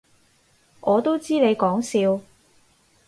[0.79, 2.19] 我都知你講笑